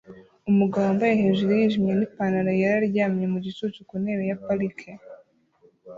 [0.51, 4.89] Umugabo wambaye hejuru yijimye n'ipantaro yera aryamye mu gicucu ku ntebe ya parike